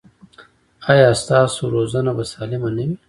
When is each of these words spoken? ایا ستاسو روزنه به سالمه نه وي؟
ایا 0.91 1.09
ستاسو 1.21 1.63
روزنه 1.75 2.11
به 2.17 2.23
سالمه 2.31 2.69
نه 2.77 2.83
وي؟ 2.87 2.95